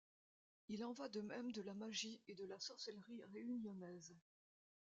Il 0.67 0.83
en 0.83 0.93
va 0.93 1.09
de 1.09 1.21
même 1.21 1.51
de 1.51 1.61
la 1.61 1.75
magie 1.75 2.19
et 2.27 2.33
de 2.33 2.43
la 2.47 2.59
sorcellerie 2.59 3.23
réunionnaise. 3.35 4.15